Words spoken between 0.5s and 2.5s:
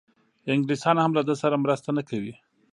انګلیسیان هم له ده سره مرسته نه کوي.